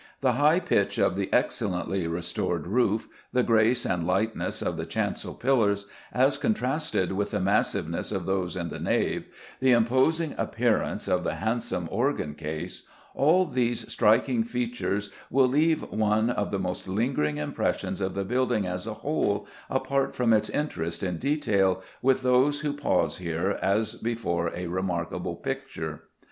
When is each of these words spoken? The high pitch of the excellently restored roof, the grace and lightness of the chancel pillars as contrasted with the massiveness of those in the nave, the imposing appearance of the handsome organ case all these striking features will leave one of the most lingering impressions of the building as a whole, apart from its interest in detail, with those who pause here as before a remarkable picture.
The 0.21 0.33
high 0.33 0.59
pitch 0.59 0.97
of 0.97 1.15
the 1.15 1.29
excellently 1.31 2.07
restored 2.07 2.65
roof, 2.65 3.07
the 3.33 3.43
grace 3.43 3.85
and 3.85 4.07
lightness 4.07 4.63
of 4.63 4.75
the 4.75 4.87
chancel 4.87 5.35
pillars 5.35 5.85
as 6.11 6.39
contrasted 6.39 7.11
with 7.11 7.29
the 7.29 7.39
massiveness 7.39 8.11
of 8.11 8.25
those 8.25 8.55
in 8.55 8.69
the 8.69 8.79
nave, 8.79 9.25
the 9.59 9.73
imposing 9.73 10.33
appearance 10.39 11.07
of 11.07 11.23
the 11.23 11.35
handsome 11.35 11.87
organ 11.91 12.33
case 12.33 12.87
all 13.13 13.45
these 13.45 13.87
striking 13.91 14.43
features 14.43 15.11
will 15.29 15.47
leave 15.47 15.83
one 15.91 16.31
of 16.31 16.49
the 16.49 16.57
most 16.57 16.87
lingering 16.87 17.37
impressions 17.37 18.01
of 18.01 18.15
the 18.15 18.25
building 18.25 18.65
as 18.65 18.87
a 18.87 18.95
whole, 19.05 19.45
apart 19.69 20.15
from 20.15 20.33
its 20.33 20.49
interest 20.49 21.03
in 21.03 21.17
detail, 21.19 21.83
with 22.01 22.23
those 22.23 22.61
who 22.61 22.73
pause 22.73 23.19
here 23.19 23.59
as 23.61 23.93
before 23.93 24.51
a 24.55 24.65
remarkable 24.65 25.35
picture. 25.35 26.05